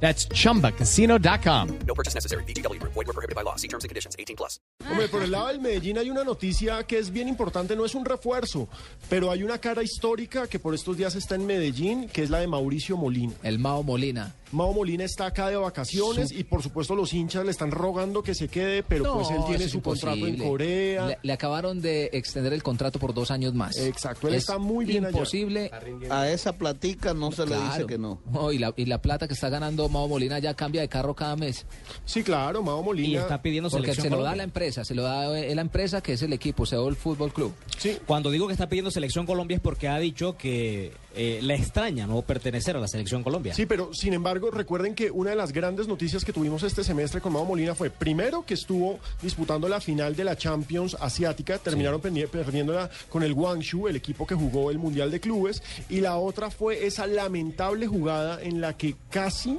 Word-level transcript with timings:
That's 0.00 0.28
chumbacasino.com. 0.28 1.68
No 1.86 1.94
purchase 1.94 2.14
necessary. 2.14 2.44
BGW. 2.44 2.78
Void 2.82 3.06
were 3.06 3.12
prohibited 3.12 3.34
by 3.34 3.42
law. 3.42 3.56
See 3.56 3.68
terms 3.68 3.84
and 3.84 3.88
conditions. 3.90 4.14
18 4.18 4.36
plus. 4.36 4.60
Hombre, 4.88 5.08
por 5.08 5.22
el 5.22 5.30
lado 5.32 5.48
del 5.48 5.60
Medellín 5.60 5.98
hay 5.98 6.10
una 6.10 6.22
noticia 6.22 6.82
que 6.84 6.98
es 6.98 7.10
bien 7.10 7.28
importante, 7.28 7.74
no 7.74 7.84
es 7.84 7.94
un 7.94 8.04
refuerzo, 8.04 8.68
pero 9.08 9.30
hay 9.30 9.42
una 9.42 9.58
cara 9.58 9.82
histórica 9.82 10.46
que 10.46 10.58
por 10.58 10.74
estos 10.74 10.96
días 10.96 11.14
está 11.16 11.34
en 11.34 11.46
Medellín, 11.46 12.08
que 12.08 12.22
es 12.22 12.30
la 12.30 12.38
de 12.40 12.46
Mauricio 12.46 12.96
Molina. 12.96 13.32
El 13.42 13.58
Mao 13.58 13.82
Molina. 13.82 14.34
Mao 14.52 14.72
Molina 14.72 15.02
está 15.04 15.26
acá 15.26 15.48
de 15.48 15.56
vacaciones 15.56 16.30
y 16.30 16.44
por 16.44 16.62
supuesto 16.62 16.94
los 16.94 17.12
hinchas 17.12 17.44
le 17.44 17.50
están 17.50 17.72
rogando 17.72 18.22
que 18.22 18.32
se 18.34 18.46
quede, 18.46 18.84
pero 18.84 19.14
pues 19.14 19.30
él 19.30 19.40
tiene 19.48 19.68
su 19.68 19.82
contrato 19.82 20.14
en 20.18 20.34
imposible. 20.34 20.48
Corea. 20.48 21.06
Le, 21.08 21.18
le 21.20 21.32
acabaron 21.32 21.80
de 21.80 22.10
extender 22.12 22.52
el 22.52 22.62
contrato 22.62 23.00
por 23.00 23.12
dos 23.12 23.32
años 23.32 23.54
más. 23.54 23.76
Exacto, 23.76 24.28
él 24.28 24.34
Es 24.34 24.42
está 24.44 24.58
muy 24.58 24.84
bien 24.84 25.04
allá. 25.04 25.16
imposible. 25.16 25.70
A 26.10 26.28
esa 26.30 26.56
platica 26.56 27.12
no 27.12 27.32
se 27.32 27.44
le 27.44 27.56
dice 27.60 27.86
que 27.86 27.98
no. 27.98 28.20
y, 28.52 28.58
la, 28.58 28.72
y 28.76 28.84
la 28.84 29.02
plata 29.02 29.26
que 29.26 29.34
está 29.34 29.48
ganando 29.48 29.85
Mao 29.88 30.08
Molina 30.08 30.38
ya 30.38 30.54
cambia 30.54 30.80
de 30.80 30.88
carro 30.88 31.14
cada 31.14 31.36
mes. 31.36 31.66
Sí, 32.04 32.22
claro, 32.22 32.62
Mao 32.62 32.80
Y 32.80 32.84
Molina. 32.84 33.20
está 33.20 33.40
pidiendo 33.42 33.70
Porque 33.70 33.86
selección 33.92 34.04
se 34.12 34.16
lo 34.16 34.22
da 34.22 34.34
la 34.36 34.42
empresa, 34.42 34.84
se 34.84 34.94
lo 34.94 35.02
da 35.02 35.38
eh, 35.38 35.54
la 35.54 35.60
empresa 35.62 36.00
que 36.02 36.14
es 36.14 36.22
el 36.22 36.32
equipo, 36.32 36.66
Seúl 36.66 36.96
Fútbol 36.96 37.32
Club. 37.32 37.52
Sí, 37.78 37.98
Cuando 38.06 38.30
digo 38.30 38.46
que 38.46 38.52
está 38.52 38.68
pidiendo 38.68 38.90
selección 38.90 39.26
Colombia 39.26 39.56
es 39.56 39.60
porque 39.60 39.88
ha 39.88 39.98
dicho 39.98 40.36
que 40.36 40.92
eh, 41.14 41.38
le 41.42 41.54
extraña 41.54 42.06
no 42.06 42.22
pertenecer 42.22 42.76
a 42.76 42.80
la 42.80 42.88
selección 42.88 43.22
Colombia. 43.22 43.54
Sí, 43.54 43.66
pero 43.66 43.92
sin 43.94 44.12
embargo, 44.12 44.50
recuerden 44.50 44.94
que 44.94 45.10
una 45.10 45.30
de 45.30 45.36
las 45.36 45.52
grandes 45.52 45.88
noticias 45.88 46.24
que 46.24 46.32
tuvimos 46.32 46.62
este 46.62 46.84
semestre 46.84 47.20
con 47.20 47.32
Mao 47.32 47.44
Molina 47.44 47.74
fue, 47.74 47.90
primero, 47.90 48.44
que 48.44 48.54
estuvo 48.54 48.98
disputando 49.22 49.68
la 49.68 49.80
final 49.80 50.14
de 50.14 50.24
la 50.24 50.36
Champions 50.36 50.96
Asiática, 51.00 51.58
terminaron 51.58 52.00
perdi- 52.02 52.28
perdiéndola 52.28 52.90
con 53.08 53.22
el 53.22 53.32
Guangzhou, 53.34 53.88
el 53.88 53.96
equipo 53.96 54.26
que 54.26 54.34
jugó 54.34 54.70
el 54.70 54.78
Mundial 54.78 55.10
de 55.10 55.20
Clubes, 55.20 55.62
y 55.88 56.00
la 56.00 56.16
otra 56.16 56.50
fue 56.50 56.86
esa 56.86 57.06
lamentable 57.06 57.86
jugada 57.86 58.42
en 58.42 58.60
la 58.60 58.76
que 58.76 58.94
casi 59.10 59.58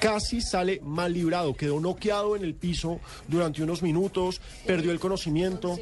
casi 0.00 0.40
sale 0.40 0.80
mal 0.82 1.12
librado, 1.12 1.54
quedó 1.54 1.80
noqueado 1.80 2.36
en 2.36 2.44
el 2.44 2.54
piso 2.54 3.00
durante 3.26 3.62
unos 3.62 3.82
minutos, 3.82 4.40
perdió 4.66 4.92
el 4.92 5.00
conocimiento, 5.00 5.78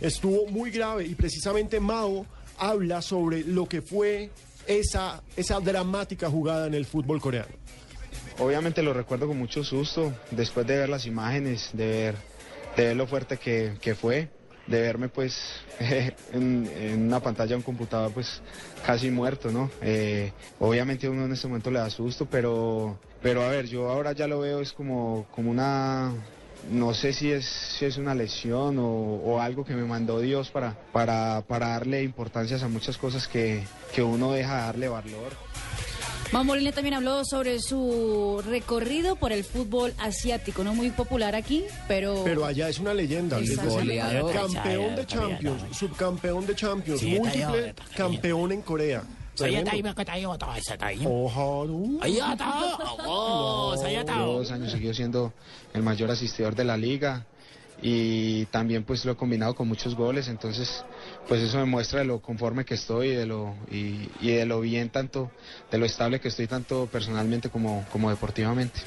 estuvo 0.00 0.46
muy 0.46 0.70
grave 0.70 1.06
y 1.06 1.14
precisamente 1.14 1.80
Mao 1.80 2.26
habla 2.58 3.02
sobre 3.02 3.44
lo 3.44 3.66
que 3.66 3.82
fue 3.82 4.30
esa, 4.66 5.22
esa 5.36 5.60
dramática 5.60 6.28
jugada 6.28 6.66
en 6.66 6.74
el 6.74 6.84
fútbol 6.84 7.20
coreano. 7.20 7.54
Obviamente 8.38 8.82
lo 8.82 8.92
recuerdo 8.94 9.26
con 9.26 9.38
mucho 9.38 9.64
susto, 9.64 10.12
después 10.30 10.66
de 10.66 10.78
ver 10.78 10.88
las 10.88 11.06
imágenes, 11.06 11.70
de 11.72 11.86
ver, 11.86 12.14
de 12.76 12.84
ver 12.86 12.96
lo 12.96 13.06
fuerte 13.06 13.36
que, 13.36 13.74
que 13.80 13.94
fue, 13.94 14.28
de 14.66 14.80
verme 14.80 15.08
pues 15.08 15.36
en, 16.32 16.68
una 17.06 17.20
pantalla 17.20 17.50
de 17.50 17.56
un 17.56 17.62
computador 17.62 18.12
pues 18.12 18.40
casi 18.86 19.10
muerto, 19.10 19.50
¿no? 19.50 19.70
Eh, 19.82 20.32
obviamente 20.58 21.08
uno 21.08 21.24
en 21.24 21.32
este 21.32 21.48
momento 21.48 21.70
le 21.70 21.80
da 21.80 21.90
susto, 21.90 22.26
pero, 22.30 22.98
pero 23.22 23.42
a 23.42 23.48
ver, 23.48 23.66
yo 23.66 23.88
ahora 23.90 24.12
ya 24.12 24.26
lo 24.26 24.40
veo 24.40 24.60
es 24.60 24.72
como, 24.72 25.26
como 25.34 25.50
una, 25.50 26.12
no 26.70 26.94
sé 26.94 27.12
si 27.12 27.30
es, 27.30 27.46
si 27.46 27.84
es 27.84 27.96
una 27.96 28.14
lesión 28.14 28.78
o, 28.78 28.86
o 28.86 29.40
algo 29.40 29.64
que 29.64 29.74
me 29.74 29.84
mandó 29.84 30.20
Dios 30.20 30.50
para, 30.50 30.76
para, 30.92 31.42
para 31.46 31.68
darle 31.68 32.02
importancia 32.02 32.58
a 32.62 32.68
muchas 32.68 32.96
cosas 32.96 33.28
que, 33.28 33.62
que 33.94 34.02
uno 34.02 34.32
deja 34.32 34.56
de 34.56 34.62
darle 34.62 34.88
valor. 34.88 35.32
Molina 36.32 36.72
también 36.72 36.94
habló 36.94 37.24
sobre 37.24 37.58
su 37.58 38.40
recorrido 38.46 39.16
por 39.16 39.32
el 39.32 39.42
fútbol 39.44 39.92
asiático, 39.98 40.62
no 40.62 40.74
muy 40.74 40.90
popular 40.90 41.34
aquí, 41.34 41.64
pero... 41.88 42.22
Pero 42.24 42.44
allá 42.44 42.68
es 42.68 42.78
una 42.78 42.94
leyenda. 42.94 43.38
Goleador. 43.64 44.32
Campeón 44.32 44.96
de 44.96 45.06
Champions, 45.06 45.62
subcampeón 45.76 46.46
de 46.46 46.54
Champions, 46.54 47.02
múltiple 47.02 47.74
campeón 47.96 48.52
en 48.52 48.62
Corea. 48.62 49.02
Dos 54.26 54.50
años 54.50 54.72
seguido 54.72 54.94
siendo 54.94 55.32
el 55.74 55.82
mayor 55.82 56.10
asistidor 56.10 56.54
de 56.54 56.64
la 56.64 56.76
liga 56.76 57.26
y 57.82 58.44
también 58.46 58.84
pues 58.84 59.04
lo 59.04 59.12
he 59.12 59.16
combinado 59.16 59.54
con 59.54 59.66
muchos 59.66 59.94
goles, 59.94 60.28
entonces 60.28 60.84
pues 61.28 61.40
eso 61.40 61.58
me 61.58 61.64
muestra 61.64 62.00
de 62.00 62.04
lo 62.04 62.20
conforme 62.20 62.64
que 62.64 62.74
estoy 62.74 63.08
y 63.08 63.14
de 63.14 63.26
lo, 63.26 63.54
y, 63.70 64.08
y 64.20 64.32
de 64.32 64.44
lo 64.44 64.60
bien 64.60 64.90
tanto, 64.90 65.30
de 65.70 65.78
lo 65.78 65.86
estable 65.86 66.20
que 66.20 66.28
estoy 66.28 66.46
tanto 66.46 66.88
personalmente 66.92 67.48
como, 67.48 67.86
como 67.90 68.10
deportivamente. 68.10 68.80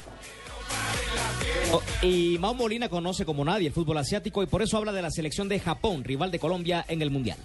Oh, 1.72 1.82
Y 2.02 2.38
Mao 2.38 2.54
Molina 2.54 2.88
conoce 2.88 3.24
como 3.24 3.44
nadie 3.44 3.68
el 3.68 3.72
fútbol 3.72 3.98
asiático 3.98 4.42
y 4.42 4.46
por 4.46 4.62
eso 4.62 4.76
habla 4.76 4.92
de 4.92 5.02
la 5.02 5.10
selección 5.10 5.48
de 5.48 5.58
Japón, 5.58 6.04
rival 6.04 6.30
de 6.30 6.38
Colombia 6.38 6.84
en 6.88 7.02
el 7.02 7.10
Mundial. 7.10 7.38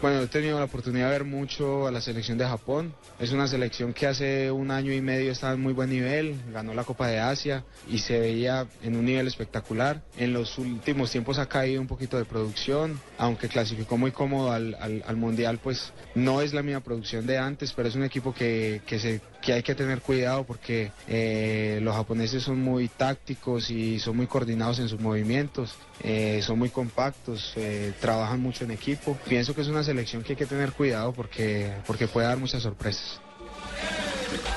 Bueno, 0.00 0.20
he 0.22 0.28
tenido 0.28 0.60
la 0.60 0.66
oportunidad 0.66 1.06
de 1.06 1.10
ver 1.12 1.24
mucho 1.24 1.88
a 1.88 1.90
la 1.90 2.00
selección 2.00 2.38
de 2.38 2.44
Japón. 2.46 2.94
Es 3.18 3.32
una 3.32 3.48
selección 3.48 3.92
que 3.92 4.06
hace 4.06 4.48
un 4.52 4.70
año 4.70 4.92
y 4.92 5.00
medio 5.00 5.32
estaba 5.32 5.54
en 5.54 5.60
muy 5.60 5.72
buen 5.72 5.90
nivel, 5.90 6.36
ganó 6.52 6.72
la 6.72 6.84
Copa 6.84 7.08
de 7.08 7.18
Asia 7.18 7.64
y 7.90 7.98
se 7.98 8.20
veía 8.20 8.68
en 8.84 8.94
un 8.94 9.04
nivel 9.04 9.26
espectacular. 9.26 10.00
En 10.16 10.32
los 10.32 10.56
últimos 10.56 11.10
tiempos 11.10 11.38
ha 11.40 11.46
caído 11.46 11.80
un 11.80 11.88
poquito 11.88 12.16
de 12.16 12.24
producción, 12.24 13.00
aunque 13.18 13.48
clasificó 13.48 13.96
muy 13.98 14.12
cómodo 14.12 14.52
al, 14.52 14.76
al- 14.80 15.02
al 15.04 15.16
Mundial, 15.16 15.58
pues 15.60 15.92
no 16.14 16.42
es 16.42 16.54
la 16.54 16.62
misma 16.62 16.78
producción 16.80 17.26
de 17.26 17.38
antes, 17.38 17.72
pero 17.72 17.88
es 17.88 17.96
un 17.96 18.04
equipo 18.04 18.32
que, 18.32 18.80
que, 18.86 19.00
se, 19.00 19.20
que 19.42 19.52
hay 19.54 19.64
que 19.64 19.74
tener 19.74 20.00
cuidado 20.00 20.44
porque 20.44 20.92
eh, 21.08 21.80
los 21.82 21.96
japoneses 21.96 22.44
son 22.44 22.60
muy 22.62 22.86
tácticos 22.86 23.68
y 23.70 23.98
son 23.98 24.16
muy 24.16 24.28
coordinados 24.28 24.78
en 24.78 24.88
sus 24.88 25.00
movimientos, 25.00 25.74
eh, 26.04 26.38
son 26.44 26.56
muy 26.60 26.68
compactos, 26.70 27.52
eh, 27.56 27.92
trabajan 28.00 28.38
mucho 28.40 28.62
en 28.64 28.70
equipo. 28.70 29.18
Pienso 29.28 29.56
que 29.56 29.62
es 29.62 29.66
una 29.68 29.82
selección 29.88 30.22
que 30.22 30.32
hay 30.32 30.36
que 30.36 30.46
tener 30.46 30.72
cuidado 30.72 31.12
porque, 31.12 31.72
porque 31.86 32.08
puede 32.08 32.26
dar 32.26 32.38
muchas 32.38 32.62
sorpresas. 32.62 33.20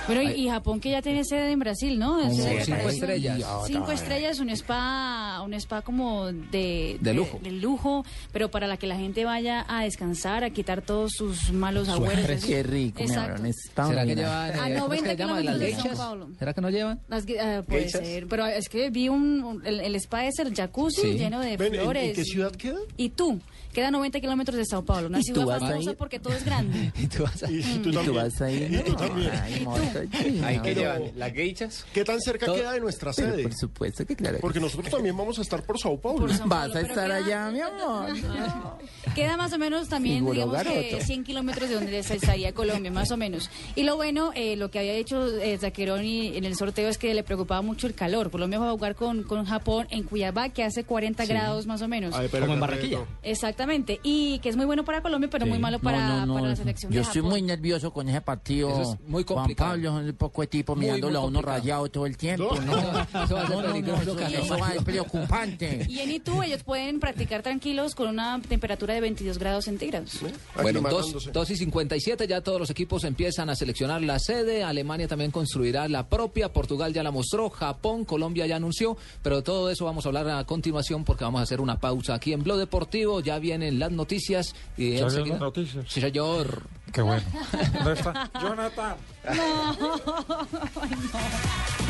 Bueno, 0.07 0.21
y, 0.23 0.45
y 0.45 0.49
Japón 0.49 0.79
que 0.79 0.91
ya 0.91 1.01
tiene 1.01 1.23
sede 1.23 1.51
en 1.51 1.59
Brasil, 1.59 1.97
¿no? 1.99 2.19
Es- 2.21 2.37
es- 2.39 2.65
cinco 2.65 2.77
es- 2.89 2.93
estrellas. 2.95 3.41
Cinco 3.67 3.91
estrellas, 3.91 4.39
un 4.39 4.49
spa, 4.49 5.41
un 5.43 5.53
spa 5.53 5.81
como 5.81 6.25
de, 6.31 6.97
De 6.99 7.13
lujo. 7.13 7.39
de 7.41 7.51
lujo, 7.51 8.05
pero 8.31 8.49
para 8.51 8.67
la 8.67 8.77
que 8.77 8.87
la 8.87 8.97
gente 8.97 9.25
vaya 9.25 9.65
a 9.67 9.83
descansar, 9.83 10.43
a 10.43 10.49
quitar 10.49 10.81
todos 10.81 11.11
sus 11.15 11.51
malos 11.51 11.89
agüeros. 11.89 12.43
Qué 12.45 12.63
rico, 12.63 12.99
mi 13.03 13.05
Exacto. 13.09 13.35
amor, 13.35 13.47
está 13.47 13.87
¿Será 13.87 14.05
que 14.05 14.15
llevan? 14.15 14.59
A 14.59 14.69
eh, 14.69 14.73
¿cómo 14.79 14.93
es 14.93 15.01
90 15.01 15.03
que 15.03 15.07
le 15.07 15.15
llaman? 15.15 15.45
¿Las 15.45 15.55
kilómetros 15.55 15.83
de 15.83 15.89
Sao? 15.89 15.97
Paulo. 15.97 16.29
¿Será 16.39 16.53
que 16.53 16.61
no 16.61 16.69
llevan? 16.69 16.99
Las 17.07 17.23
ah, 17.39 17.63
puede 17.67 17.83
¿Gechas? 17.83 18.01
ser, 18.07 18.27
pero 18.27 18.45
es 18.47 18.69
que 18.69 18.89
vi 18.89 19.09
un, 19.09 19.43
un- 19.43 19.65
el, 19.65 19.79
el 19.81 19.95
spa 19.95 20.25
es 20.25 20.39
el 20.39 20.53
jacuzzi 20.53 21.01
Sí. 21.01 21.17
lleno 21.17 21.39
de 21.39 21.57
Ven, 21.57 21.73
¿en- 21.75 21.81
flores. 21.81 22.09
¿En 22.09 22.15
qué 22.15 22.23
ciudad 22.23 22.51
queda? 22.51 22.79
Y 22.97 23.09
tú, 23.09 23.39
queda 23.73 23.87
a 23.87 23.91
90 23.91 24.19
kilómetros 24.19 24.57
de 24.57 24.65
Sao 24.65 24.83
Paulo, 24.83 25.07
una 25.07 25.19
¿Y 25.19 25.23
ciudad 25.23 25.59
famosa 25.59 25.93
porque 25.93 26.19
todo 26.19 26.33
es 26.33 26.43
grande. 26.45 26.91
Y 27.01 27.07
tú 27.07 27.23
vas 27.23 27.43
a- 27.43 27.51
Y, 27.51 27.59
y 27.59 27.61
tú 27.61 27.89
¿Y 27.89 27.93
también. 27.93 28.05
tú 28.05 28.13
vas 28.13 28.41
a 28.41 28.51
ir? 28.51 28.73
Y 28.73 28.77
tú 28.83 28.93
también. 28.95 29.31
Ay, 29.61 29.65
amor, 29.65 29.81
estoy 29.81 30.39
Ahí 30.43 30.59
que 30.59 30.75
llevan 30.75 31.03
las 31.15 31.31
geichas. 31.33 31.85
¿Qué 31.93 32.03
tan 32.03 32.19
cerca 32.21 32.45
Todo- 32.45 32.55
queda 32.55 32.71
de 32.73 32.79
nuestra 32.79 33.13
sede? 33.13 33.43
por 33.43 33.53
supuesto 33.53 34.05
que 34.05 34.15
claro. 34.15 34.35
que 34.37 34.41
Porque 34.41 34.59
nosotros 34.59 34.89
también 34.91 35.15
vamos 35.17 35.37
a 35.39 35.41
estar 35.41 35.63
por 35.63 35.79
Sao 35.79 35.99
Paulo. 35.99 36.19
Por 36.27 36.33
Sao 36.33 36.47
Vas 36.47 36.75
a 36.75 36.81
estar 36.81 37.07
queda- 37.07 37.15
allá, 37.17 37.51
mi 37.51 37.61
amor. 37.61 38.07
Queda 39.15 39.35
más 39.35 39.51
o 39.51 39.57
menos 39.57 39.89
también, 39.89 40.25
digamos 40.31 40.57
que 40.63 40.63
garoto. 40.89 41.05
100 41.05 41.23
kilómetros 41.23 41.69
de 41.69 41.75
donde 41.75 42.03
se 42.03 42.15
estaría 42.15 42.53
Colombia, 42.53 42.91
más 42.91 43.11
o 43.11 43.17
menos. 43.17 43.49
Y 43.75 43.83
lo 43.83 43.95
bueno, 43.97 44.31
eh, 44.35 44.55
lo 44.55 44.71
que 44.71 44.79
había 44.79 44.93
hecho 44.93 45.27
eh, 45.39 45.57
Zaccheroni 45.57 46.37
en 46.37 46.45
el 46.45 46.55
sorteo 46.55 46.87
es 46.87 46.97
que 46.97 47.13
le 47.13 47.23
preocupaba 47.23 47.61
mucho 47.61 47.87
el 47.87 47.93
calor. 47.93 48.31
Colombia 48.31 48.59
va 48.59 48.69
a 48.69 48.71
jugar 48.71 48.95
con, 48.95 49.23
con 49.23 49.43
Japón 49.45 49.87
en 49.89 50.03
Cuiabá, 50.03 50.49
que 50.49 50.63
hace 50.63 50.83
40 50.85 51.25
grados 51.25 51.65
más 51.67 51.81
o 51.81 51.87
menos. 51.87 52.15
Ay, 52.15 52.29
pero 52.31 52.43
Como 52.45 52.53
en 52.53 52.59
Barranquilla. 52.61 52.99
Exactamente. 53.23 53.99
Y 54.03 54.39
que 54.39 54.49
es 54.49 54.55
muy 54.55 54.65
bueno 54.65 54.85
para 54.85 55.01
Colombia, 55.01 55.29
pero 55.29 55.45
muy 55.45 55.59
malo 55.59 55.79
para, 55.79 56.07
no, 56.07 56.25
no, 56.25 56.33
para 56.35 56.47
la 56.49 56.55
selección 56.55 56.91
Yo 56.91 56.97
de 56.99 57.01
estoy 57.03 57.21
Japón. 57.21 57.31
muy 57.31 57.41
nervioso 57.41 57.91
con 57.91 58.07
ese 58.07 58.21
partido. 58.21 58.69
Eso 58.69 58.93
es 58.93 59.09
muy 59.09 59.23
Juan 59.23 59.39
complicado. 59.39 59.50
Pablo 59.55 59.93
un 59.93 60.13
poco 60.13 60.41
de 60.41 60.47
tipo 60.47 60.75
Muy, 60.75 60.85
mirándolo 60.85 61.19
muy 61.21 61.25
a 61.25 61.29
uno 61.29 61.41
rayado 61.41 61.89
todo 61.89 62.05
el 62.05 62.17
tiempo, 62.17 62.55
No. 62.55 62.61
¿no? 62.61 62.77
Eso 63.23 63.35
va 63.35 63.41
a 63.43 63.47
ser 63.47 63.55
No, 63.55 63.61
no, 63.61 63.61
no, 63.61 63.73
peligroso, 63.73 64.19
eso- 64.19 64.41
eso 64.43 64.57
Mario. 64.57 64.79
es 64.79 64.85
preocupante. 64.85 65.85
Y 65.89 65.99
en 65.99 66.11
Itu 66.11 66.41
ellos 66.43 66.63
pueden 66.63 66.99
practicar 66.99 67.41
tranquilos 67.43 67.95
con 67.95 68.09
una 68.09 68.39
temperatura 68.41 68.93
de 68.93 69.01
22 69.01 69.37
grados 69.37 69.65
centígrados. 69.65 70.19
Bueno, 70.21 70.37
Aclimatándose. 70.79 71.31
2 71.31 71.49
y 71.51 71.55
57, 71.57 72.27
ya 72.27 72.41
todos 72.41 72.59
los 72.59 72.69
equipos 72.69 73.03
empiezan 73.03 73.49
a 73.49 73.55
seleccionar 73.55 74.01
la 74.01 74.19
sede. 74.19 74.63
Alemania 74.63 75.07
también 75.07 75.31
construirá 75.31 75.87
la 75.87 76.07
propia. 76.07 76.51
Portugal 76.53 76.93
ya 76.93 77.03
la 77.03 77.11
mostró. 77.11 77.49
Japón, 77.49 78.05
Colombia 78.05 78.45
ya 78.45 78.55
anunció. 78.57 78.97
Pero 79.23 79.37
de 79.37 79.41
todo 79.41 79.69
eso 79.69 79.85
vamos 79.85 80.05
a 80.05 80.09
hablar 80.09 80.29
a 80.29 80.43
continuación 80.45 81.03
porque 81.03 81.23
vamos 81.23 81.39
a 81.39 81.43
hacer 81.43 81.61
una 81.61 81.79
pausa 81.79 82.13
aquí 82.15 82.33
en 82.33 82.43
Blog 82.43 82.57
Deportivo. 82.59 83.19
Ya 83.21 83.39
vienen 83.39 83.79
las 83.79 83.91
noticias. 83.91 84.55
Y 84.77 84.83
¿Ya 84.83 84.89
vienen 84.89 85.03
enseguida- 85.05 85.33
las 85.33 85.41
noticias? 85.41 85.85
Sí, 85.87 86.01
señor. 86.01 86.63
Qué 86.91 87.01
bueno. 87.01 87.23
¿Dónde 87.73 87.93
está? 87.93 88.29
Jonathan. 88.41 88.95
No, 89.23 89.33
ay, 90.81 90.89
no. 90.91 91.80